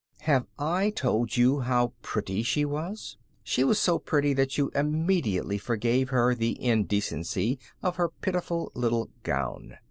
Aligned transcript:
Have 0.21 0.47
I 0.57 0.89
told 0.89 1.37
you 1.37 1.59
how 1.59 1.93
pretty 2.01 2.41
she 2.41 2.65
was? 2.65 3.17
She 3.43 3.63
was 3.63 3.77
so 3.79 3.99
pretty 3.99 4.33
that 4.33 4.57
you 4.57 4.71
immediately 4.73 5.59
forgave 5.59 6.09
her 6.09 6.33
the 6.33 6.59
indecency 6.59 7.59
of 7.83 7.97
her 7.97 8.09
pitiful 8.09 8.71
little 8.73 9.11
gown. 9.21 9.77